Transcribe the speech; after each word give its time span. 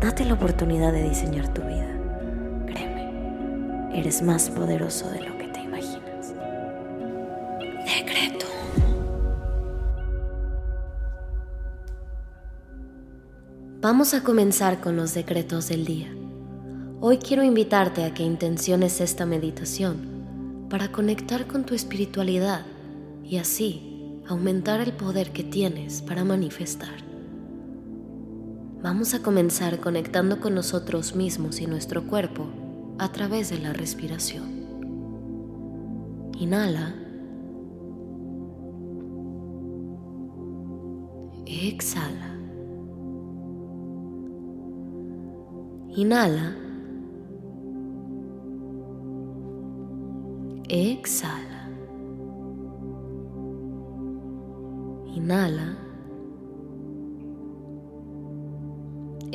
Date 0.00 0.24
la 0.24 0.34
oportunidad 0.34 0.92
de 0.92 1.08
diseñar 1.08 1.52
tu 1.52 1.60
vida. 1.62 1.88
Créeme, 2.66 3.98
eres 3.98 4.22
más 4.22 4.48
poderoso 4.48 5.10
de 5.10 5.22
lo 5.22 5.36
que 5.36 5.48
te 5.48 5.60
imaginas. 5.60 6.34
Decreto. 7.84 8.46
Vamos 13.80 14.14
a 14.14 14.22
comenzar 14.22 14.80
con 14.80 14.94
los 14.94 15.14
decretos 15.14 15.68
del 15.68 15.84
día. 15.84 16.14
Hoy 17.00 17.18
quiero 17.18 17.42
invitarte 17.42 18.04
a 18.04 18.14
que 18.14 18.22
intenciones 18.22 19.00
esta 19.00 19.26
meditación 19.26 20.66
para 20.70 20.92
conectar 20.92 21.48
con 21.48 21.64
tu 21.64 21.74
espiritualidad 21.74 22.64
y 23.24 23.38
así 23.38 24.20
aumentar 24.28 24.80
el 24.80 24.92
poder 24.92 25.32
que 25.32 25.42
tienes 25.42 26.02
para 26.02 26.22
manifestar. 26.22 27.07
Vamos 28.80 29.12
a 29.12 29.22
comenzar 29.22 29.80
conectando 29.80 30.40
con 30.40 30.54
nosotros 30.54 31.16
mismos 31.16 31.60
y 31.60 31.66
nuestro 31.66 32.06
cuerpo 32.06 32.46
a 32.98 33.10
través 33.10 33.50
de 33.50 33.58
la 33.58 33.72
respiración. 33.72 34.58
Inhala. 36.38 36.94
Exhala. 41.44 42.36
Inhala. 45.96 46.56
Exhala. 50.68 51.68
Inhala. 55.16 55.87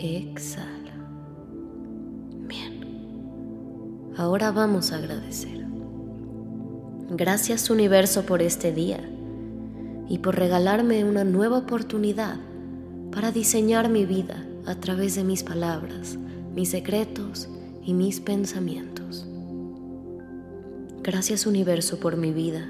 Exhala. 0.04 0.92
Bien. 2.46 4.12
Ahora 4.18 4.52
vamos 4.52 4.92
a 4.92 4.98
agradecer. 4.98 5.66
Gracias 7.10 7.70
universo 7.70 8.26
por 8.26 8.42
este 8.42 8.74
día 8.74 9.00
y 10.10 10.18
por 10.18 10.36
regalarme 10.36 11.06
una 11.06 11.24
nueva 11.24 11.60
oportunidad 11.60 12.36
para 13.14 13.32
diseñar 13.32 13.88
mi 13.88 14.04
vida 14.04 14.46
a 14.66 14.76
través 14.76 15.16
de 15.16 15.24
mis 15.24 15.42
palabras, 15.42 16.18
mis 16.54 16.72
secretos 16.72 17.48
y 17.82 17.94
mis 17.94 18.20
pensamientos. 18.20 19.26
Gracias 21.02 21.46
universo 21.46 22.02
por 22.02 22.18
mi 22.18 22.34
vida 22.34 22.68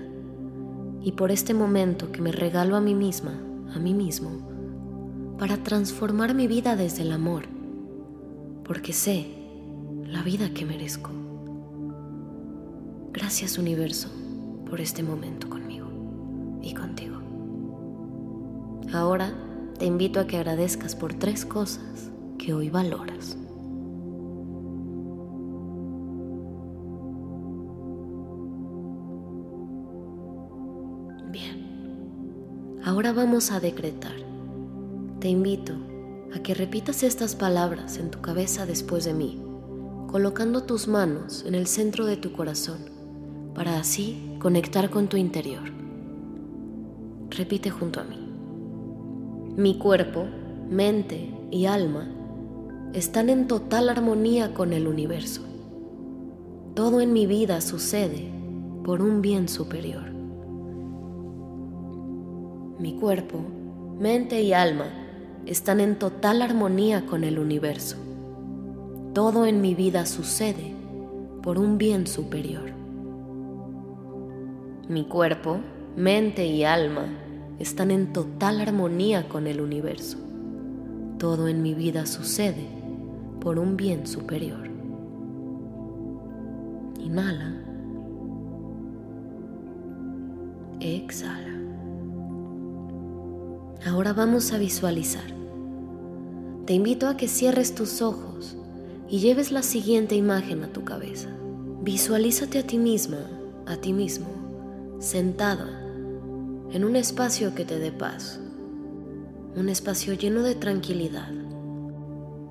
y 1.02 1.14
por 1.14 1.31
este 1.31 1.56
momento 1.56 2.12
que 2.12 2.22
me 2.22 2.31
regalo 2.31 2.75
a 2.75 2.81
mí 2.81 2.94
misma, 2.94 3.34
a 3.73 3.80
mí 3.80 3.95
mismo 3.95 4.53
para 5.44 5.58
transformar 5.58 6.34
mi 6.34 6.48
vida 6.48 6.78
desde 6.78 7.02
el 7.02 7.12
amor, 7.12 7.44
porque 8.64 8.94
sé 8.94 9.28
la 10.06 10.24
vida 10.24 10.54
que 10.54 10.64
merezco. 10.64 11.12
Gracias 13.12 13.58
universo 13.58 14.08
por 14.70 14.80
este 14.80 15.03
momento 15.03 15.50
conmigo 15.50 15.90
y 16.62 16.74
contigo. 16.74 17.18
Ahora 18.94 19.34
te 19.78 19.86
invito 19.86 20.22
a 20.22 20.28
que 20.28 20.38
agradezcas 20.38 20.96
por 20.96 21.14
tres 21.14 21.46
cosas 21.46 22.09
que 22.38 22.53
hoy 22.53 22.70
valoras. 22.70 23.36
Bien, 31.30 32.80
ahora 32.86 33.12
vamos 33.12 33.52
a 33.52 33.59
decretar 33.59 34.33
te 35.23 35.29
invito 35.29 35.72
a 36.35 36.44
que 36.44 36.53
repitas 36.53 37.01
estas 37.01 37.34
palabras 37.34 37.97
en 37.97 38.11
tu 38.11 38.19
cabeza 38.19 38.66
después 38.66 39.06
de 39.06 39.13
mí, 39.13 39.41
colocando 40.11 40.63
tus 40.63 40.89
manos 40.89 41.45
en 41.47 41.56
el 41.56 41.66
centro 41.66 42.06
de 42.06 42.17
tu 42.17 42.34
corazón, 42.34 42.79
para 43.56 43.79
así 43.79 44.35
conectar 44.39 44.89
con 44.89 45.07
tu 45.07 45.16
interior. 45.16 45.63
Repite 47.29 47.69
junto 47.69 48.01
a 48.01 48.03
mí. 48.03 48.19
Mi 49.56 49.78
cuerpo, 49.78 50.25
mente 50.69 51.34
y 51.51 51.67
alma 51.67 52.05
están 52.91 53.29
en 53.29 53.47
total 53.47 53.88
armonía 53.88 54.53
con 54.53 54.73
el 54.73 54.88
universo. 54.88 55.41
Todo 56.73 57.00
en 57.00 57.13
mi 57.13 57.28
vida 57.28 57.61
sucede 57.61 58.29
por 58.84 59.01
un 59.01 59.22
bien 59.22 59.47
superior. 59.47 60.11
Mi 62.78 62.97
cuerpo, 63.00 63.40
mente 63.97 64.41
y 64.41 64.51
alma 64.51 65.00
están 65.46 65.80
en 65.80 65.98
total 66.00 66.42
armonía 66.42 67.06
con 67.06 67.24
el 67.24 67.38
universo. 67.38 67.98
Todo 69.14 69.46
en 69.46 69.62
mi 69.62 69.76
vida 69.76 70.06
sucede 70.06 70.74
por 71.42 71.59
un 71.59 71.78
bien 71.78 72.08
superior. 72.08 72.72
Mi 74.88 75.06
cuerpo, 75.06 75.59
mente 75.96 76.46
y 76.46 76.64
alma 76.64 77.06
están 77.59 77.92
en 77.92 78.14
total 78.14 78.62
armonía 78.62 79.28
con 79.28 79.48
el 79.48 79.59
universo. 79.59 80.18
Todo 81.18 81.48
en 81.48 81.62
mi 81.62 81.74
vida 81.74 82.06
sucede 82.06 82.68
por 83.40 83.59
un 83.59 83.78
bien 83.78 84.08
superior. 84.08 84.70
Inhala. 87.00 87.53
Exhala. 90.80 91.53
Ahora 93.86 94.14
vamos 94.14 94.54
a 94.54 94.58
visualizar. 94.58 95.26
Te 96.66 96.74
invito 96.74 97.08
a 97.08 97.18
que 97.18 97.28
cierres 97.28 97.76
tus 97.76 98.02
ojos 98.02 98.56
y 99.10 99.20
lleves 99.20 99.52
la 99.52 99.62
siguiente 99.62 100.16
imagen 100.16 100.64
a 100.64 100.72
tu 100.72 100.86
cabeza. 100.86 101.28
Visualízate 101.82 102.60
a 102.60 102.64
ti 102.66 102.78
misma, 102.78 103.20
a 103.66 103.76
ti 103.76 103.92
mismo, 103.92 104.28
sentada 105.00 105.82
en 106.72 106.86
un 106.86 106.96
espacio 106.96 107.54
que 107.56 107.66
te 107.66 107.78
dé 107.78 107.92
paz, 107.92 108.40
un 109.58 109.68
espacio 109.68 110.14
lleno 110.14 110.44
de 110.44 110.56
tranquilidad, 110.56 111.32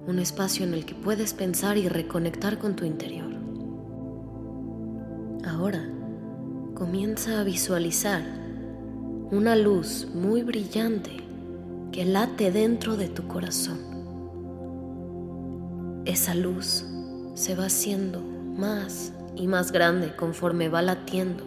un 0.06 0.19
espacio 0.19 0.66
en 0.66 0.75
el 0.75 0.84
que 0.84 0.94
puedes 0.94 1.32
pensar 1.32 1.78
y 1.78 1.88
reconectar 1.88 2.59
con 2.59 2.76
tu 2.76 2.84
interior. 2.84 3.32
Ahora 5.47 5.88
comienza 6.75 7.41
a 7.41 7.44
visualizar 7.44 8.41
una 9.32 9.56
luz 9.56 10.09
muy 10.15 10.43
brillante 10.43 11.10
que 11.91 12.04
late 12.04 12.53
dentro 12.53 12.98
de 12.98 13.09
tu 13.09 13.26
corazón. 13.28 13.78
Esa 16.04 16.34
luz 16.34 16.84
se 17.32 17.56
va 17.56 17.65
haciendo 17.65 18.20
más 18.20 19.15
y 19.34 19.47
más 19.47 19.72
grande 19.72 20.15
conforme 20.15 20.69
va 20.69 20.82
latiendo. 20.82 21.44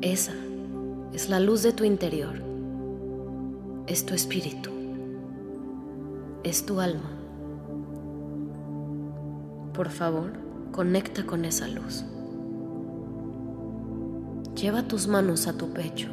Esa 0.00 0.32
es 1.12 1.28
la 1.28 1.40
luz 1.40 1.62
de 1.62 1.74
tu 1.74 1.84
interior. 1.84 2.42
Es 3.86 4.06
tu 4.06 4.14
espíritu. 4.14 4.70
Es 6.42 6.64
tu 6.64 6.80
alma. 6.80 7.10
Por 9.74 9.90
favor, 9.90 10.32
conecta 10.72 11.26
con 11.26 11.44
esa 11.44 11.68
luz. 11.68 12.06
Lleva 14.60 14.82
tus 14.82 15.06
manos 15.06 15.46
a 15.46 15.52
tu 15.52 15.68
pecho 15.72 16.08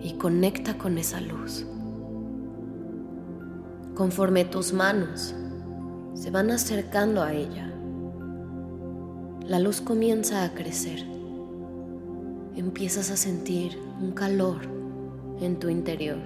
y 0.00 0.14
conecta 0.14 0.78
con 0.78 0.96
esa 0.96 1.20
luz. 1.20 1.66
Conforme 3.94 4.46
tus 4.46 4.72
manos 4.72 5.34
se 6.14 6.30
van 6.30 6.50
acercando 6.50 7.22
a 7.22 7.34
ella, 7.34 7.70
la 9.46 9.58
luz 9.58 9.82
comienza 9.82 10.42
a 10.42 10.54
crecer. 10.54 11.00
Empiezas 12.56 13.10
a 13.10 13.16
sentir 13.18 13.78
un 14.00 14.12
calor 14.12 14.62
en 15.38 15.58
tu 15.58 15.68
interior 15.68 16.20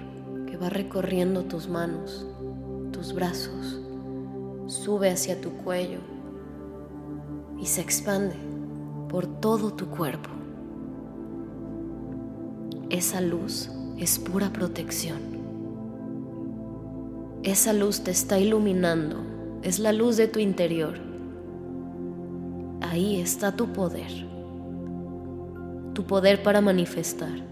que 0.47 0.55
va 0.55 0.69
recorriendo 0.69 1.43
tus 1.43 1.67
manos, 1.67 2.25
tus 2.93 3.11
brazos, 3.13 3.81
sube 4.67 5.09
hacia 5.09 5.41
tu 5.41 5.51
cuello 5.51 5.99
y 7.59 7.65
se 7.65 7.81
expande 7.81 8.37
por 9.09 9.27
todo 9.27 9.73
tu 9.73 9.89
cuerpo. 9.89 10.38
Esa 12.89 13.21
luz 13.21 13.69
es 13.99 14.17
pura 14.17 14.51
protección. 14.51 15.19
Esa 17.43 17.71
luz 17.71 18.01
te 18.01 18.09
está 18.09 18.39
iluminando, 18.39 19.17
es 19.61 19.77
la 19.77 19.93
luz 19.93 20.17
de 20.17 20.27
tu 20.27 20.39
interior. 20.39 20.95
Ahí 22.81 23.21
está 23.21 23.55
tu 23.55 23.67
poder, 23.73 24.11
tu 25.93 26.03
poder 26.05 26.41
para 26.41 26.61
manifestar, 26.61 27.45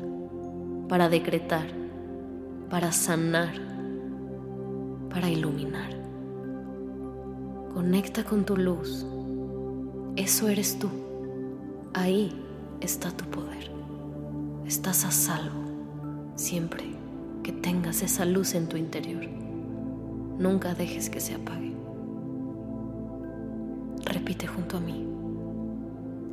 para 0.89 1.07
decretar, 1.07 1.67
para 2.71 2.91
sanar, 2.91 3.53
para 5.11 5.29
iluminar. 5.29 5.91
Conecta 7.75 8.23
con 8.23 8.43
tu 8.43 8.57
luz, 8.57 9.05
eso 10.15 10.47
eres 10.49 10.79
tú, 10.79 10.89
ahí 11.93 12.31
está 12.81 13.11
tu 13.11 13.25
poder, 13.25 13.71
estás 14.67 15.05
a 15.05 15.11
salvo 15.11 15.63
siempre 16.35 16.83
que 17.41 17.53
tengas 17.53 18.01
esa 18.01 18.25
luz 18.25 18.53
en 18.53 18.67
tu 18.67 18.75
interior. 18.75 19.25
Nunca 20.37 20.73
dejes 20.73 21.09
que 21.09 21.21
se 21.21 21.35
apague. 21.35 21.73
Repite 24.03 24.45
junto 24.45 24.75
a 24.75 24.79
mí. 24.81 25.07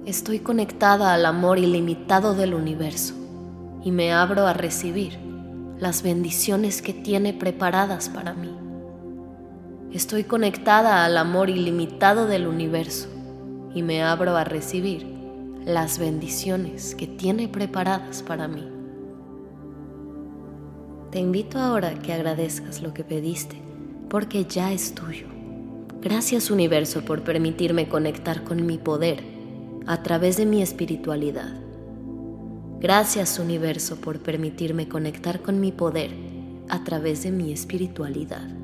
Estoy 0.05 0.41
conectada 0.41 1.15
al 1.15 1.27
amor 1.27 1.61
ilimitado 1.61 2.35
del 2.35 2.55
universo 2.55 3.15
y 3.85 3.93
me 3.93 4.13
abro 4.13 4.49
a 4.49 4.53
recibir 4.53 5.17
las 5.79 6.03
bendiciones 6.03 6.83
que 6.83 6.93
tiene 6.93 7.35
preparadas 7.35 8.09
para 8.09 8.35
mí. 8.35 8.53
Estoy 9.93 10.25
conectada 10.25 11.05
al 11.05 11.17
amor 11.19 11.51
ilimitado 11.51 12.27
del 12.27 12.49
universo 12.49 13.09
y 13.75 13.83
me 13.83 14.03
abro 14.03 14.37
a 14.37 14.43
recibir 14.43 15.14
las 15.65 15.99
bendiciones 15.99 16.95
que 16.95 17.07
tiene 17.07 17.49
preparadas 17.49 18.23
para 18.23 18.49
mí. 18.49 18.69
Te 21.11 21.21
invito 21.21 21.59
ahora 21.59 21.99
que 22.01 22.13
agradezcas 22.13 22.83
lo 22.83 22.93
que 22.93 23.05
pediste 23.05 23.57
porque 24.11 24.45
ya 24.45 24.73
es 24.73 24.95
tuyo. 24.95 25.27
Gracias 26.03 26.51
universo 26.51 27.03
por 27.05 27.23
permitirme 27.23 27.89
conectar 27.89 28.45
con 28.45 28.67
mi 28.67 28.77
poder 28.77 29.25
a 29.87 30.03
través 30.03 30.37
de 30.37 30.45
mi 30.45 30.61
espiritualidad. 30.61 31.55
Gracias 32.81 33.39
universo 33.39 33.97
por 33.97 34.21
permitirme 34.21 34.89
conectar 34.89 35.41
con 35.41 35.61
mi 35.61 35.73
poder 35.73 36.11
a 36.69 36.85
través 36.85 37.23
de 37.23 37.31
mi 37.31 37.53
espiritualidad. 37.53 38.64